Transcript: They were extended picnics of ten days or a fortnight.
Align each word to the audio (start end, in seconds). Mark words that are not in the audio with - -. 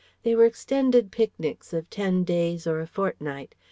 They 0.23 0.33
were 0.33 0.45
extended 0.45 1.11
picnics 1.11 1.73
of 1.73 1.87
ten 1.91 2.23
days 2.23 2.65
or 2.65 2.79
a 2.81 2.87
fortnight. 2.87 3.53